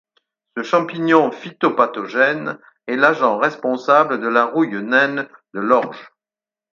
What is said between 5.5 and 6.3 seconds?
de l'orge.